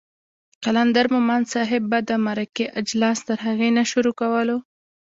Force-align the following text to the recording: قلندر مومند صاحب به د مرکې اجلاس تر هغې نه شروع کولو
قلندر 0.63 1.05
مومند 1.13 1.45
صاحب 1.53 1.83
به 1.91 1.99
د 2.09 2.11
مرکې 2.27 2.65
اجلاس 2.79 3.17
تر 3.27 3.37
هغې 3.45 3.69
نه 3.77 3.83
شروع 3.91 4.13
کولو 4.21 4.57